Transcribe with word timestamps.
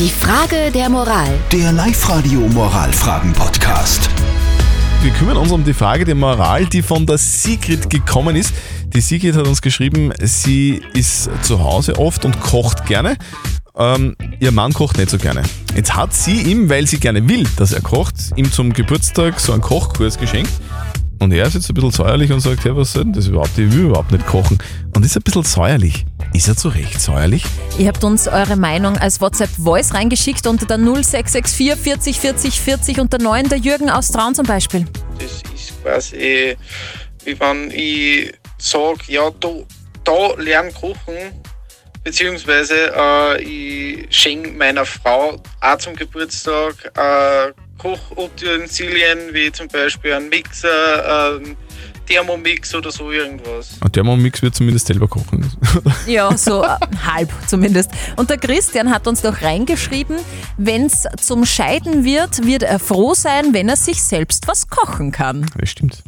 Die 0.00 0.08
Frage 0.08 0.70
der 0.72 0.88
Moral. 0.88 1.28
Der 1.52 1.72
Live-Radio 1.72 2.40
Moralfragen-Podcast. 2.40 4.08
Wir 5.02 5.10
kümmern 5.10 5.36
uns 5.36 5.52
um 5.52 5.62
die 5.62 5.74
Frage 5.74 6.06
der 6.06 6.14
Moral, 6.14 6.64
die 6.64 6.80
von 6.80 7.04
der 7.04 7.18
Sigrid 7.18 7.90
gekommen 7.90 8.34
ist. 8.34 8.54
Die 8.94 9.02
Sigrid 9.02 9.36
hat 9.36 9.46
uns 9.46 9.60
geschrieben, 9.60 10.10
sie 10.18 10.80
ist 10.94 11.28
zu 11.42 11.62
Hause 11.62 11.98
oft 11.98 12.24
und 12.24 12.40
kocht 12.40 12.86
gerne. 12.86 13.18
Ähm, 13.76 14.16
ihr 14.38 14.52
Mann 14.52 14.72
kocht 14.72 14.96
nicht 14.96 15.10
so 15.10 15.18
gerne. 15.18 15.42
Jetzt 15.76 15.94
hat 15.94 16.14
sie 16.14 16.50
ihm, 16.50 16.70
weil 16.70 16.86
sie 16.86 16.98
gerne 16.98 17.28
will, 17.28 17.46
dass 17.58 17.74
er 17.74 17.82
kocht, 17.82 18.14
ihm 18.36 18.50
zum 18.50 18.72
Geburtstag 18.72 19.38
so 19.38 19.52
einen 19.52 19.60
Kochkurs 19.60 20.16
geschenkt. 20.16 20.52
Und 21.18 21.30
er 21.32 21.44
ist 21.44 21.52
jetzt 21.52 21.68
ein 21.68 21.74
bisschen 21.74 21.90
säuerlich 21.90 22.32
und 22.32 22.40
sagt, 22.40 22.64
hey, 22.64 22.74
was 22.74 22.94
soll 22.94 23.04
denn 23.04 23.12
das 23.12 23.26
überhaupt? 23.26 23.58
Ich 23.58 23.70
will 23.70 23.84
überhaupt 23.84 24.12
nicht 24.12 24.26
kochen. 24.26 24.56
Und 24.96 25.04
ist 25.04 25.14
ein 25.18 25.22
bisschen 25.22 25.42
säuerlich. 25.42 26.06
Ist 26.32 26.46
er 26.46 26.56
zu 26.56 26.68
Recht 26.68 27.00
säuerlich? 27.00 27.42
Ihr 27.76 27.88
habt 27.88 28.04
uns 28.04 28.28
eure 28.28 28.56
Meinung 28.56 28.96
als 28.96 29.20
WhatsApp-Voice 29.20 29.94
reingeschickt 29.94 30.46
unter 30.46 30.64
der 30.64 30.78
0664 30.78 31.76
40 31.80 32.20
40 32.20 32.60
40 32.60 33.00
und 33.00 33.12
der 33.12 33.20
9 33.20 33.48
der 33.48 33.58
Jürgen 33.58 33.90
aus 33.90 34.08
Traun 34.08 34.34
zum 34.34 34.46
Beispiel. 34.46 34.86
Das 35.18 35.42
ist 35.52 35.82
quasi, 35.82 36.56
wie 37.24 37.40
wenn 37.40 37.70
ich 37.72 38.32
sage, 38.58 39.00
ja, 39.08 39.28
da, 39.40 39.48
da 40.04 40.34
lern 40.36 40.72
kochen, 40.72 41.16
beziehungsweise 42.04 42.92
äh, 42.94 43.42
ich 43.42 44.16
schenke 44.16 44.50
meiner 44.50 44.86
Frau 44.86 45.42
auch 45.60 45.78
zum 45.78 45.96
Geburtstag 45.96 46.92
äh, 46.96 47.52
Kochutensilien, 47.80 49.32
wie 49.32 49.50
zum 49.50 49.68
Beispiel 49.68 50.12
einen 50.12 50.28
Mixer, 50.28 51.34
einen 51.36 51.56
Thermomix 52.06 52.74
oder 52.74 52.90
so 52.90 53.10
irgendwas. 53.10 53.78
Und 53.80 53.92
Thermomix 53.92 54.42
wird 54.42 54.54
zumindest 54.54 54.88
selber 54.88 55.08
kochen. 55.08 55.50
Ja, 56.06 56.36
so 56.36 56.64
äh, 56.64 56.76
halb 57.06 57.30
zumindest. 57.46 57.90
Und 58.16 58.28
der 58.28 58.38
Christian 58.38 58.90
hat 58.90 59.06
uns 59.06 59.22
doch 59.22 59.42
reingeschrieben, 59.42 60.16
wenn 60.58 60.86
es 60.86 61.06
zum 61.20 61.46
Scheiden 61.46 62.04
wird, 62.04 62.44
wird 62.44 62.64
er 62.64 62.78
froh 62.78 63.14
sein, 63.14 63.54
wenn 63.54 63.68
er 63.68 63.76
sich 63.76 64.02
selbst 64.02 64.48
was 64.48 64.68
kochen 64.68 65.12
kann. 65.12 65.46
Das 65.56 65.70
stimmt. 65.70 66.02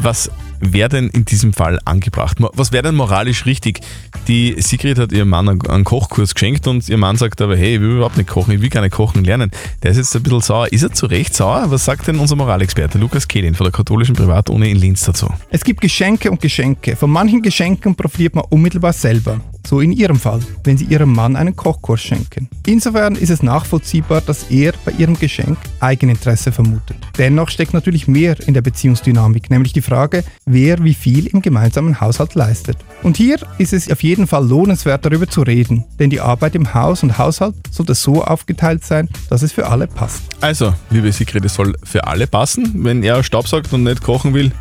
Was 0.00 0.30
wäre 0.62 0.88
denn 0.88 1.08
in 1.10 1.24
diesem 1.24 1.52
Fall 1.52 1.78
angebracht? 1.84 2.38
Was 2.54 2.72
wäre 2.72 2.84
denn 2.84 2.94
moralisch 2.94 3.44
richtig? 3.44 3.80
Die 4.28 4.54
Sigrid 4.58 4.98
hat 4.98 5.12
ihrem 5.12 5.28
Mann 5.28 5.48
einen- 5.48 5.84
Kochkurs 5.84 6.34
geschenkt 6.34 6.66
und 6.68 6.88
ihr 6.88 6.96
Mann 6.96 7.16
sagt 7.16 7.40
aber, 7.42 7.56
hey, 7.56 7.74
ich 7.74 7.80
will 7.80 7.96
überhaupt 7.96 8.16
nicht 8.16 8.28
kochen, 8.30 8.54
ich 8.54 8.62
will 8.62 8.68
gerne 8.68 8.88
kochen 8.88 9.24
lernen. 9.24 9.50
Der 9.82 9.90
ist 9.90 9.96
jetzt 9.96 10.14
ein 10.14 10.22
bisschen 10.22 10.40
sauer. 10.40 10.72
Ist 10.72 10.82
er 10.82 10.92
zu 10.92 11.06
Recht 11.06 11.34
sauer? 11.34 11.66
Was 11.68 11.84
sagt 11.84 12.06
denn 12.06 12.18
unser 12.18 12.36
Moralexperte 12.36 12.98
Lukas 12.98 13.26
Kehlin 13.28 13.54
von 13.54 13.64
der 13.64 13.72
katholischen 13.72 14.14
Privatuni 14.14 14.70
in 14.70 14.76
Linz 14.78 15.04
dazu? 15.04 15.28
Es 15.50 15.64
gibt 15.64 15.80
Geschenke 15.80 16.30
und 16.30 16.40
Geschenke. 16.40 16.94
Von 16.96 17.10
manchen 17.10 17.42
Geschenken 17.42 17.94
profitiert 17.96 18.34
man 18.36 18.44
unmittelbar 18.48 18.92
selber. 18.92 19.40
So 19.66 19.80
in 19.80 19.92
Ihrem 19.92 20.18
Fall, 20.18 20.40
wenn 20.64 20.76
Sie 20.76 20.84
Ihrem 20.84 21.12
Mann 21.12 21.36
einen 21.36 21.56
Kochkurs 21.56 22.00
schenken. 22.00 22.48
Insofern 22.66 23.14
ist 23.14 23.30
es 23.30 23.42
nachvollziehbar, 23.42 24.20
dass 24.20 24.50
er 24.50 24.72
bei 24.84 24.92
Ihrem 24.92 25.18
Geschenk 25.18 25.58
Eigeninteresse 25.80 26.52
vermutet. 26.52 26.96
Dennoch 27.18 27.48
steckt 27.48 27.72
natürlich 27.72 28.08
mehr 28.08 28.36
in 28.46 28.54
der 28.54 28.62
Beziehungsdynamik, 28.62 29.50
nämlich 29.50 29.72
die 29.72 29.82
Frage, 29.82 30.24
wer 30.46 30.82
wie 30.82 30.94
viel 30.94 31.26
im 31.26 31.42
gemeinsamen 31.42 32.00
Haushalt 32.00 32.34
leistet. 32.34 32.76
Und 33.02 33.16
hier 33.16 33.38
ist 33.58 33.72
es 33.72 33.90
auf 33.90 34.02
jeden 34.02 34.26
Fall 34.26 34.46
lohnenswert, 34.46 35.04
darüber 35.04 35.28
zu 35.28 35.42
reden, 35.42 35.84
denn 35.98 36.10
die 36.10 36.20
Arbeit 36.20 36.54
im 36.54 36.74
Haus 36.74 37.02
und 37.02 37.18
Haushalt 37.18 37.54
sollte 37.70 37.94
so 37.94 38.22
aufgeteilt 38.24 38.84
sein, 38.84 39.08
dass 39.30 39.42
es 39.42 39.52
für 39.52 39.68
alle 39.68 39.86
passt. 39.86 40.22
Also, 40.40 40.74
liebe 40.90 41.12
Sigrid, 41.12 41.44
es 41.44 41.54
soll 41.54 41.74
für 41.82 42.06
alle 42.06 42.26
passen. 42.26 42.84
Wenn 42.84 43.02
er 43.02 43.22
Staubsaugt 43.22 43.72
und 43.72 43.84
nicht 43.84 44.02
kochen 44.02 44.34
will, 44.34 44.52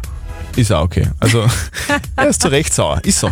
ist 0.56 0.72
auch 0.72 0.84
okay. 0.84 1.08
Also, 1.20 1.46
er 2.16 2.28
ist 2.28 2.42
zu 2.42 2.50
Recht 2.50 2.74
sauer. 2.74 3.00
Ist 3.04 3.20
so. 3.20 3.32